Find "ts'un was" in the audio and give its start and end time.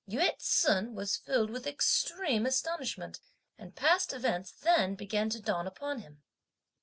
0.39-1.15